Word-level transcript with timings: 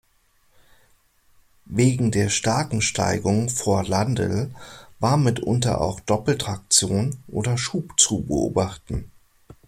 Wegen 1.67 2.09
der 2.09 2.29
starken 2.29 2.81
Steigung 2.81 3.49
vor 3.51 3.83
Landl 3.83 4.49
war 4.99 5.15
mitunter 5.15 5.79
auch 5.79 5.99
Doppeltraktion 5.99 7.21
oder 7.27 7.55
Schub 7.59 7.99
zu 7.99 8.21
beobachten. 8.23 9.11